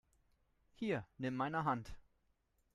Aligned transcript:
Hier, 0.73 1.05
nimm 1.19 1.35
meine 1.35 1.63
Hand! 1.63 1.95